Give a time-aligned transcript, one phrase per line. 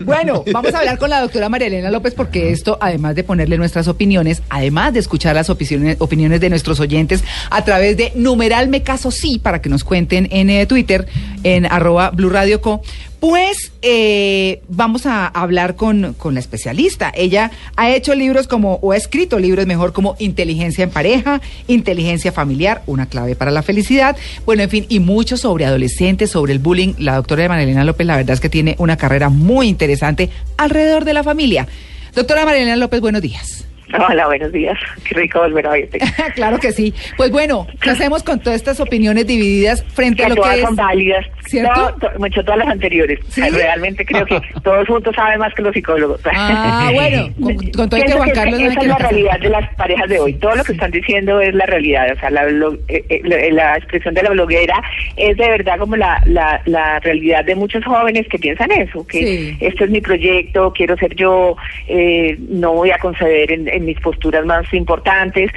[0.00, 3.58] Bueno, vamos a hablar con la doctora María Elena López porque esto, además de ponerle
[3.58, 8.68] nuestras opiniones, además de escuchar las opiniones, opiniones de nuestros oyentes a través de numeral
[8.68, 11.06] me caso sí para que nos cuenten en eh, Twitter,
[11.42, 12.82] en arroba Blue Radio Co,
[13.20, 17.12] pues eh, vamos a hablar con, con, la especialista.
[17.14, 22.32] Ella ha hecho libros como, o ha escrito libros mejor como Inteligencia en pareja, Inteligencia
[22.32, 24.16] familiar, una clave para la felicidad.
[24.46, 26.94] Bueno, en fin, y mucho sobre adolescentes, sobre el bullying.
[26.98, 31.12] La doctora Marilena López, la verdad es que tiene una carrera muy interesante alrededor de
[31.12, 31.68] la familia.
[32.14, 33.66] Doctora Marilena López, buenos días.
[33.98, 34.78] Hola, buenos días.
[35.04, 35.98] Qué rico volver a verte.
[36.34, 36.94] claro que sí.
[37.16, 40.60] Pues bueno, ¿qué hacemos con todas estas opiniones divididas frente a lo que es?
[40.62, 41.26] son válidas.
[41.50, 41.96] ¿Cierto?
[42.00, 43.18] No, mucho todas las anteriores.
[43.36, 46.20] Realmente creo que todos juntos saben más que los psicólogos.
[46.32, 47.28] Ah, bueno,
[47.74, 48.60] con, todo que Juan Carlos...
[48.60, 50.34] esa es la realidad de las parejas de hoy.
[50.34, 52.06] Todo lo que están diciendo es la realidad.
[52.12, 52.44] O sea, la,
[52.86, 54.80] eh, eh, la expresión de la bloguera
[55.16, 59.56] es de verdad como la, la, la realidad de muchos jóvenes que piensan eso, que
[59.60, 61.56] esto es mi proyecto, quiero ser yo,
[61.88, 65.50] eh, no voy a conceder en mis posturas más importantes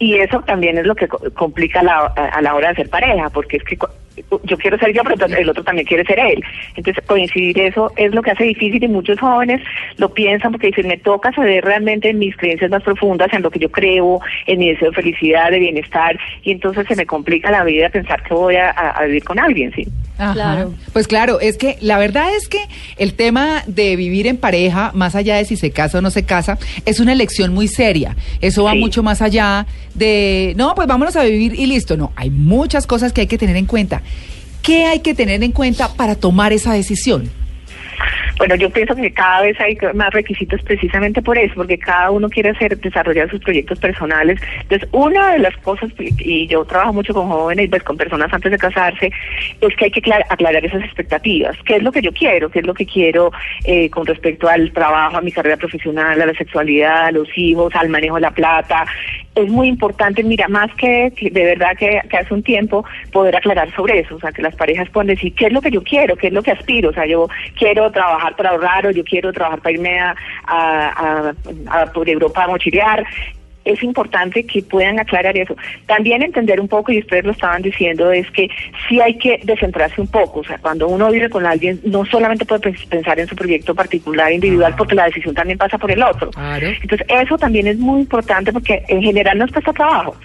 [0.00, 3.58] y eso también es lo que complica la, a la hora de ser pareja, porque
[3.58, 3.76] es que
[4.44, 6.42] yo quiero ser yo, pero el otro también quiere ser él.
[6.76, 9.62] Entonces, coincidir eso es lo que hace difícil y muchos jóvenes
[9.96, 13.50] lo piensan porque dicen, me toca saber realmente en mis creencias más profundas, en lo
[13.50, 17.50] que yo creo, en mi deseo de felicidad, de bienestar, y entonces se me complica
[17.50, 19.86] la vida pensar que voy a, a vivir con alguien, ¿sí?
[20.32, 20.74] Claro.
[20.92, 22.58] Pues claro, es que la verdad es que
[22.96, 26.24] el tema de vivir en pareja, más allá de si se casa o no se
[26.24, 28.16] casa, es una elección muy seria.
[28.40, 31.96] Eso va mucho más allá de, no, pues vámonos a vivir y listo.
[31.96, 34.02] No, hay muchas cosas que hay que tener en cuenta.
[34.62, 37.30] ¿Qué hay que tener en cuenta para tomar esa decisión?
[38.40, 42.26] Bueno, yo pienso que cada vez hay más requisitos precisamente por eso, porque cada uno
[42.30, 44.40] quiere hacer, desarrollar sus proyectos personales.
[44.62, 48.50] Entonces, una de las cosas, y yo trabajo mucho con jóvenes, pues con personas antes
[48.50, 49.12] de casarse,
[49.60, 51.54] es que hay que aclarar esas expectativas.
[51.66, 52.48] ¿Qué es lo que yo quiero?
[52.48, 53.30] ¿Qué es lo que quiero
[53.64, 57.74] eh, con respecto al trabajo, a mi carrera profesional, a la sexualidad, a los hijos,
[57.74, 58.86] al manejo de la plata?
[59.34, 64.00] Es muy importante, mira, más que, de verdad que, hace un tiempo, poder aclarar sobre
[64.00, 66.28] eso, o sea, que las parejas puedan decir qué es lo que yo quiero, qué
[66.28, 69.60] es lo que aspiro, o sea, yo quiero trabajar para ahorrar o yo quiero trabajar
[69.60, 70.14] para irme a,
[70.46, 71.32] a,
[71.68, 73.06] a, por Europa a mochilear,
[73.64, 75.56] es importante que puedan aclarar eso.
[75.86, 78.48] También entender un poco, y ustedes lo estaban diciendo, es que
[78.88, 80.40] sí hay que descentrarse un poco.
[80.40, 84.32] O sea, cuando uno vive con alguien, no solamente puede pensar en su proyecto particular,
[84.32, 86.30] individual, porque la decisión también pasa por el otro.
[86.82, 90.16] Entonces, eso también es muy importante porque en general nos cuesta trabajo.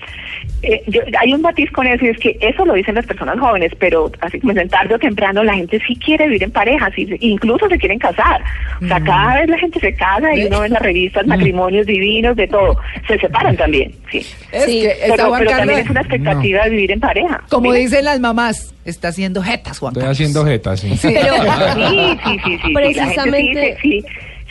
[0.61, 0.83] Eh,
[1.19, 4.11] hay un matiz con eso y es que eso lo dicen las personas jóvenes, pero
[4.21, 7.67] así como en tarde o temprano la gente sí quiere vivir en pareja, sí, incluso
[7.69, 8.41] se quieren casar.
[8.81, 11.85] O sea, cada vez la gente se casa y uno ve en las revistas matrimonios
[11.85, 12.79] divinos, de todo.
[13.07, 14.25] Se separan también, sí.
[14.51, 17.41] pero, también es una expectativa de vivir en pareja.
[17.49, 20.89] Como dicen las mamás, está haciendo jetas, Juan Estoy haciendo jetas, sí.
[20.97, 23.77] sí, sí, sí, sí, Precisamente.
[23.81, 24.03] sí,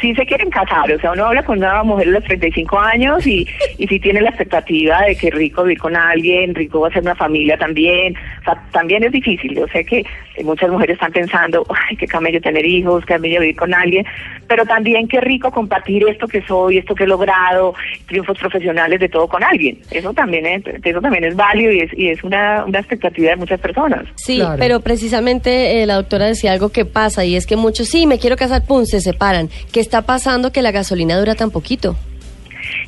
[0.05, 3.27] sí se quieren casar, o sea, uno habla con una mujer de los 35 años
[3.27, 3.47] y,
[3.79, 7.03] y sí tiene la expectativa de que rico vivir con alguien, rico va a ser
[7.03, 10.05] una familia también, o sea, también es difícil, yo sé que
[10.43, 14.05] muchas mujeres están pensando, ay, qué camello tener hijos, qué camello vivir con alguien,
[14.47, 17.75] pero también qué rico compartir esto que soy, esto que he logrado,
[18.07, 21.91] triunfos profesionales de todo con alguien, eso también es, eso también es válido y es,
[21.97, 24.05] y es una, una expectativa de muchas personas.
[24.17, 28.07] Sí, pero precisamente eh, la doctora decía algo que pasa y es que muchos, sí,
[28.07, 31.97] me quiero casar, pum, se separan, que está pasando que la gasolina dura tan poquito?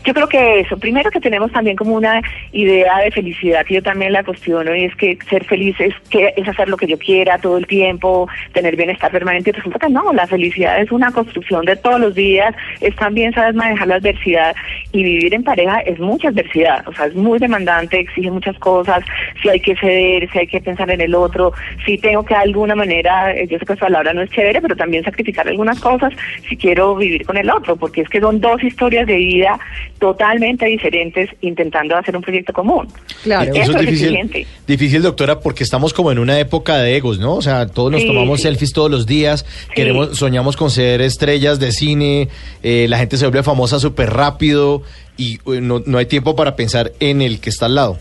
[0.06, 2.22] Yo creo que eso, primero que tenemos también como una
[2.52, 6.32] idea de felicidad que yo también la cuestiono y es que ser feliz es que
[6.36, 10.12] es hacer lo que yo quiera todo el tiempo, tener bienestar permanente resulta que no,
[10.12, 14.54] la felicidad es una construcción de todos los días, es también sabes manejar la adversidad
[14.92, 19.04] y vivir en pareja es mucha adversidad, o sea, es muy demandante, exige muchas cosas,
[19.42, 21.52] si hay que ceder, si hay que pensar en el otro,
[21.84, 24.60] si tengo que de alguna manera, eh, yo sé que esa palabra no es chévere,
[24.60, 26.12] pero también sacrificar algunas cosas
[26.48, 29.58] si quiero vivir con el otro, porque es que son dos historias de vida
[29.98, 32.88] totalmente diferentes intentando hacer un proyecto común.
[33.22, 37.34] Claro, eso, es difícil, difícil, doctora, porque estamos como en una época de egos, ¿no?
[37.34, 41.72] O sea, todos nos tomamos selfies todos los días, queremos, soñamos con ser estrellas de
[41.72, 42.28] cine,
[42.62, 44.82] eh, la gente se vuelve famosa súper rápido
[45.16, 47.98] y eh, no, no hay tiempo para pensar en el que está al lado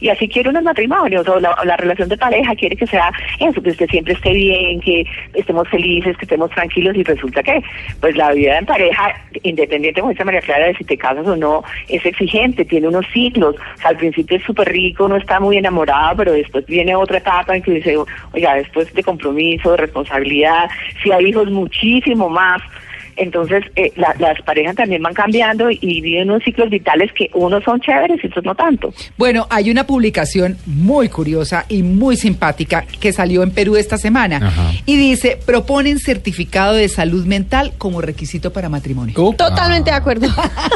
[0.00, 3.10] y así quiere unos matrimonios o la, relación de pareja quiere que sea
[3.40, 5.04] eso, que usted siempre esté bien, que
[5.34, 7.62] estemos felices, que estemos tranquilos y resulta que
[8.00, 11.36] pues la vida en pareja, independiente como dice María Clara de si te casas o
[11.36, 16.16] no, es exigente, tiene unos ciclos, al principio es súper rico, uno está muy enamorado,
[16.16, 17.96] pero después viene otra etapa en que dice,
[18.32, 20.68] oiga, después de compromiso, de responsabilidad,
[21.02, 22.62] si hay hijos muchísimo más,
[23.16, 27.80] Entonces, eh, las parejas también van cambiando y, viven unos ciclos vitales que unos son
[27.80, 28.92] chéveres y otros no tanto.
[29.16, 34.52] Bueno, hay una publicación muy curiosa y muy simpática que salió en Perú esta semana
[34.84, 39.14] y dice, proponen certificado de salud mental como requisito para matrimonio.
[39.36, 40.28] Totalmente de acuerdo.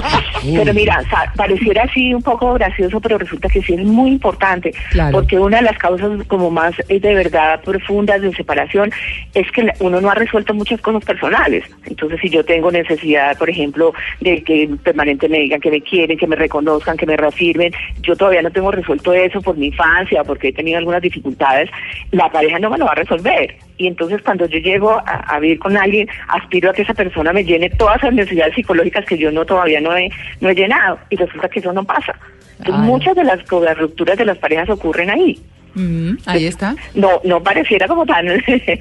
[0.42, 1.02] pero mira,
[1.36, 4.72] pareciera así un poco gracioso, pero resulta que sí es muy importante,
[5.12, 8.90] porque una de las causas como más eh, de verdad profundas de separación
[9.34, 11.64] es que uno no ha resuelto muchas cosas personales.
[11.86, 16.16] Entonces, si yo tengo necesidad, por ejemplo, de que permanentemente me digan que me quieren,
[16.16, 20.24] que me reconozcan, que me reafirmen, yo todavía no tengo resuelto eso por mi infancia,
[20.24, 21.68] porque he tenido algunas dificultades,
[22.12, 23.56] la pareja no me lo va a resolver.
[23.76, 27.32] Y entonces cuando yo llego a, a vivir con alguien, aspiro a que esa persona
[27.32, 30.10] me llene todas las necesidades psicológicas que yo no todavía no he,
[30.40, 30.98] no he llenado.
[31.10, 32.14] Y resulta que eso no pasa.
[32.58, 35.38] Entonces, muchas de las, las rupturas de las parejas ocurren ahí.
[35.74, 36.74] Mm, ahí está.
[36.94, 38.26] No, no pareciera como tan...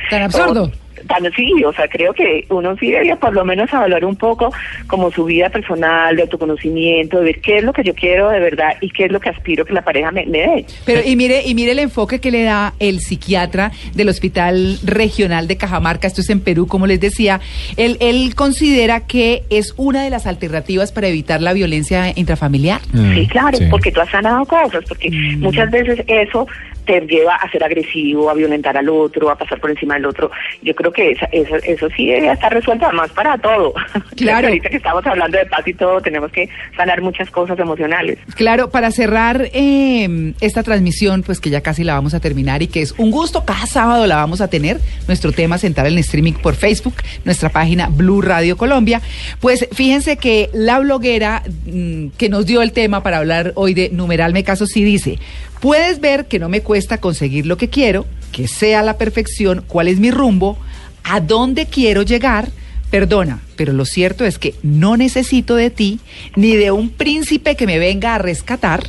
[0.09, 0.71] Tan absurdo
[1.35, 4.51] sí, o sea, creo que uno sí debería por lo menos evaluar un poco
[4.87, 8.39] como su vida personal, de autoconocimiento, de ver qué es lo que yo quiero de
[8.39, 10.65] verdad y qué es lo que aspiro que la pareja me, dé.
[10.85, 15.47] Pero y mire, y mire el enfoque que le da el psiquiatra del Hospital Regional
[15.47, 17.41] de Cajamarca, esto es en Perú, como les decía,
[17.77, 22.81] él, él considera que es una de las alternativas para evitar la violencia intrafamiliar.
[22.91, 25.39] sí, claro, porque tú has sanado cosas, porque mm.
[25.39, 26.47] muchas veces eso
[26.89, 30.31] te lleva a ser agresivo, a violentar al otro, a pasar por encima del otro.
[30.63, 33.73] Yo creo que eso, eso sí debe estar resuelto además para todo.
[34.15, 34.47] Claro.
[34.47, 38.17] ahorita que estamos hablando de paz y todo, tenemos que sanar muchas cosas emocionales.
[38.35, 42.67] Claro, para cerrar eh, esta transmisión, pues que ya casi la vamos a terminar y
[42.67, 46.33] que es un gusto, cada sábado la vamos a tener, nuestro tema central en streaming
[46.33, 49.01] por Facebook, nuestra página Blue Radio Colombia.
[49.39, 53.89] Pues fíjense que la bloguera mm, que nos dio el tema para hablar hoy de
[53.89, 55.17] numeral me caso sí dice,
[55.59, 59.87] puedes ver que no me cuesta conseguir lo que quiero, que sea la perfección, cuál
[59.87, 60.57] es mi rumbo,
[61.03, 62.49] a dónde quiero llegar,
[62.89, 65.99] perdona, pero lo cierto es que no necesito de ti
[66.35, 68.83] ni de un príncipe que me venga a rescatar.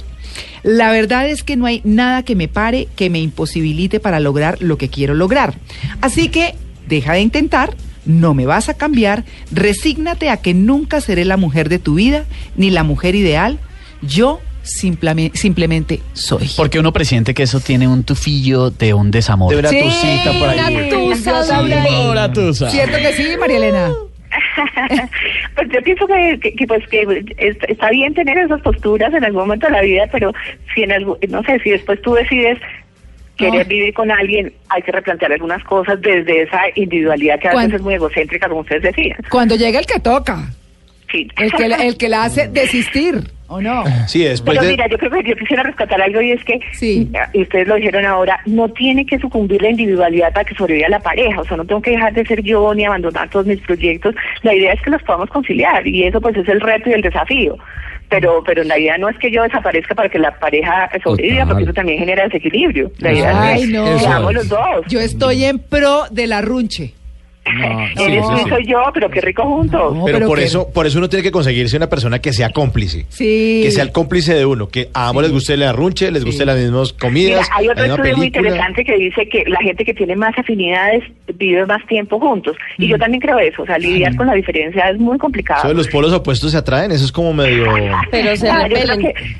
[0.62, 4.60] La verdad es que no hay nada que me pare, que me imposibilite para lograr
[4.60, 5.54] lo que quiero lograr.
[6.00, 6.54] Así que
[6.86, 7.74] deja de intentar,
[8.04, 12.24] no me vas a cambiar, resígnate a que nunca seré la mujer de tu vida,
[12.56, 13.58] ni la mujer ideal.
[14.02, 16.50] Yo simplemente, simplemente soy.
[16.56, 19.52] Porque uno presiente que eso tiene un tufillo de un desamor.
[19.52, 22.10] De una tucita por ahí.
[22.10, 23.90] Una tusa, ¿Cierto que sí, María Elena?
[25.56, 27.24] pues yo pienso que, que, pues que
[27.68, 30.32] está bien tener esas posturas en algún momento de la vida, pero
[30.74, 32.58] si en algún, no sé, si después tú decides
[33.36, 37.74] querer vivir con alguien, hay que replantear algunas cosas desde esa individualidad que a veces
[37.74, 39.16] es muy egocéntrica, como ustedes decían.
[39.30, 40.50] Cuando llega el que toca.
[41.10, 41.28] Sí.
[41.36, 43.22] El que, el que la hace desistir.
[43.48, 43.82] ¿O no?
[44.06, 46.60] Sí, después Pero mira, yo creo que yo quisiera rescatar algo y es que,
[47.32, 51.00] y ustedes lo dijeron ahora, no tiene que sucumbir la individualidad para que sobreviva la
[51.00, 51.40] pareja.
[51.40, 54.14] O sea, no tengo que dejar de ser yo ni abandonar todos mis proyectos.
[54.42, 57.02] La idea es que los podamos conciliar y eso pues es el reto y el
[57.02, 57.56] desafío
[58.10, 61.62] pero pero la idea no es que yo desaparezca para que la pareja sobreviva, porque
[61.62, 62.90] eso también genera desequilibrio.
[62.98, 64.32] La idea es que no.
[64.32, 64.84] los dos.
[64.88, 66.04] Yo estoy en pro
[67.44, 68.20] de la runche.
[68.20, 69.96] No, soy yo, pero qué rico juntos.
[70.04, 73.06] pero, por eso, por eso uno tiene que conseguirse una persona que sea cómplice.
[73.08, 73.60] Sí.
[73.62, 76.44] Que sea el cómplice de uno, que a ambos les guste la arrunche, les guste
[76.44, 77.48] las mismas comidas.
[77.54, 81.04] hay otro estudio muy interesante que dice que la gente que tiene más afinidades
[81.34, 82.56] vive más tiempo juntos.
[82.78, 83.00] Y yo mm.
[83.00, 83.62] también creo eso.
[83.62, 85.72] O sea, lidiar con la diferencia es muy complicado.
[85.72, 87.66] los polos opuestos se atraen, eso es como medio.
[88.10, 88.50] Pero se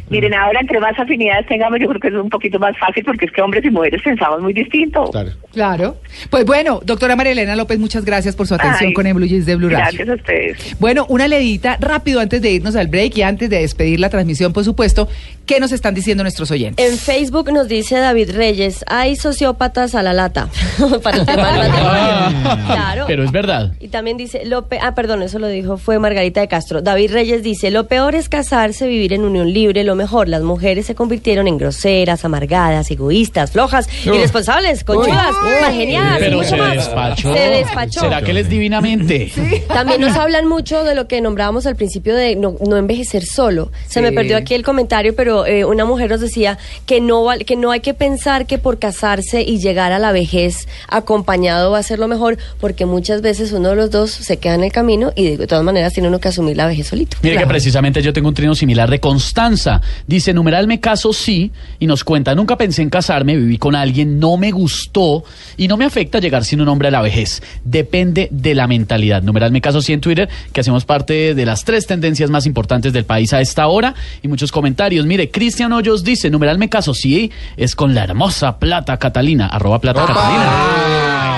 [0.08, 3.26] miren, ahora entre más afinidades tengamos, yo creo que es un poquito más fácil porque
[3.26, 5.04] es que hombres y mujeres pensamos muy distinto.
[5.10, 5.30] Claro.
[5.52, 5.96] Claro.
[6.30, 9.46] Pues bueno, doctora María Elena López, muchas gracias por su atención con el Blue Jeans
[9.46, 9.84] de Blue Radio.
[9.84, 10.80] Gracias a ustedes.
[10.80, 14.52] Bueno, una ledita rápido antes de irnos al break y antes de despedir la transmisión,
[14.52, 15.08] por supuesto,
[15.46, 16.84] ¿qué nos están diciendo nuestros oyentes?
[16.84, 20.48] En Facebook nos dice David Reyes, hay sociópatas a la lata
[21.02, 23.04] para el tema ah, Claro.
[23.06, 23.72] Pero es verdad.
[23.80, 26.82] Y también dice, lo ah, perdón, eso lo dijo, fue Margarita de Castro.
[26.82, 30.86] David Reyes dice, lo peor es casarse, vivir en unión libre, lo mejor, las mujeres
[30.86, 35.34] se convirtieron en groseras, amargadas, egoístas, flojas, irresponsables, conchudas,
[35.72, 36.16] genial.
[36.20, 37.34] Pero se despachó.
[37.34, 37.79] Se despachó.
[37.88, 39.32] ¿Será que les divinamente?
[39.68, 43.70] También nos hablan mucho de lo que nombrábamos al principio de no, envejecer solo.
[43.86, 47.56] Se me perdió aquí el comentario, pero eh, una mujer nos decía que no, que
[47.56, 51.82] no hay que pensar que por casarse y llegar a la vejez acompañado va a
[51.82, 55.12] ser lo mejor, porque muchas veces uno de los dos se queda en el camino
[55.14, 57.16] y de todas maneras tiene uno que asumir la vejez solito.
[57.22, 59.80] Mire que precisamente yo tengo un trino similar de Constanza.
[60.06, 64.18] Dice, numeral me caso sí, y nos cuenta, nunca pensé en casarme, viví con alguien,
[64.18, 65.24] no me gustó
[65.56, 67.42] y no me afecta llegar sin un hombre a la vejez.
[67.70, 69.22] Depende de la mentalidad.
[69.22, 72.92] Numeral me caso sí en Twitter, que hacemos parte de las tres tendencias más importantes
[72.92, 75.06] del país a esta hora y muchos comentarios.
[75.06, 79.80] Mire, Cristian Hoyos dice, numeral me caso sí, es con la hermosa Plata Catalina, arroba
[79.80, 81.30] Plata Catalina.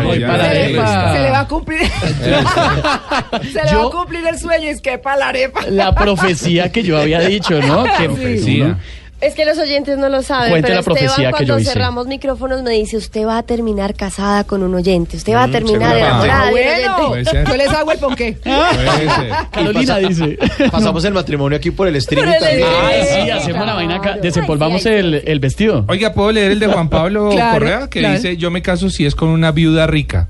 [0.00, 0.30] muy bien.
[0.30, 1.88] Se le va a cumplir.
[2.10, 5.60] Se le va a cumplir el sueño, es que para la arepa.
[5.68, 7.84] La profecía que yo había dicho, ¿no?
[7.98, 8.78] Que profecía.
[9.24, 13.24] Es que los oyentes no lo saben, pero Esteban cuando cerramos micrófonos me dice, usted
[13.26, 17.16] va a terminar casada con un oyente, usted va a mm, terminar enamorada bueno,
[17.48, 18.36] Yo les hago el ponqué.
[19.50, 20.38] Carolina dice.
[20.70, 22.68] Pasamos el matrimonio aquí por el streaming también.
[22.82, 25.86] Ay, sí, hacemos la vaina acá, desempolvamos el, el, vestido.
[25.88, 27.88] Oiga, ¿puedo leer el de Juan Pablo Correa?
[27.88, 30.28] Que dice, yo me caso si es con una viuda rica.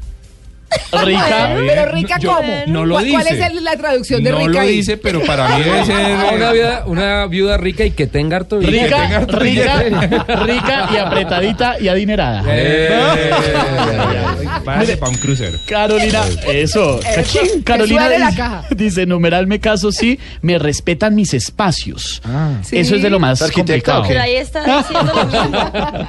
[1.04, 1.54] Rica.
[1.66, 2.52] pero rica cómo?
[2.66, 4.44] No lo ¿Cuál es la traducción de rica?
[4.44, 5.96] No lo dice, pero para mí debe ser
[6.34, 9.84] una viuda, una viuda rica y que tenga harto Rica, rica,
[10.44, 12.42] rica y apretadita y adinerada.
[12.46, 13.30] Eh,
[14.64, 15.58] para un crucero.
[15.66, 17.00] Carolina, eso.
[17.64, 22.22] Carolina dice, numeral me caso sí, me respetan mis espacios.
[22.24, 22.60] Ah.
[22.70, 24.04] Eso es de lo más complicado.
[24.06, 26.08] Pero ahí está diciendo lo mismo.